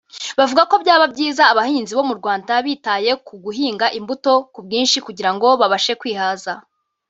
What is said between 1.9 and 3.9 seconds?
bo mu Rwanda bitaye ku guhinga